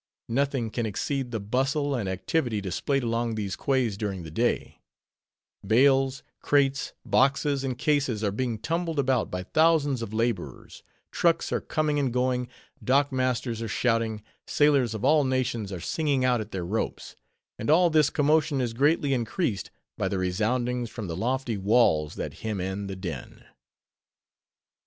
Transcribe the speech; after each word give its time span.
Nothing 0.29 0.71
can 0.71 0.87
exceed 0.87 1.29
the 1.29 1.39
bustle 1.39 1.93
and 1.93 2.09
activity 2.09 2.59
displayed 2.59 3.03
along 3.03 3.35
these 3.35 3.55
quays 3.55 3.97
during 3.97 4.23
the 4.23 4.31
day; 4.31 4.81
bales, 5.63 6.23
crates, 6.41 6.93
boxes, 7.05 7.63
and 7.63 7.77
cases 7.77 8.23
are 8.23 8.31
being 8.31 8.57
tumbled 8.57 8.97
about 8.97 9.29
by 9.29 9.43
thousands 9.43 10.01
of 10.01 10.11
laborers; 10.11 10.81
trucks 11.11 11.51
are 11.51 11.61
coming 11.61 11.99
and 11.99 12.11
going; 12.11 12.47
dock 12.83 13.11
masters 13.11 13.61
are 13.61 13.67
shouting; 13.67 14.23
sailors 14.47 14.95
of 14.95 15.05
all 15.05 15.23
nations 15.23 15.71
are 15.71 15.79
singing 15.79 16.25
out 16.25 16.41
at 16.41 16.49
their 16.49 16.65
ropes; 16.65 17.15
and 17.59 17.69
all 17.69 17.91
this 17.91 18.09
commotion 18.09 18.59
is 18.59 18.73
greatly 18.73 19.13
increased 19.13 19.69
by 19.99 20.07
the 20.07 20.17
resoundings 20.17 20.89
from 20.89 21.05
the 21.05 21.15
lofty 21.15 21.57
walls 21.59 22.15
that 22.15 22.39
hem 22.39 22.59
in 22.59 22.87
the 22.87 22.95
din. 22.95 23.43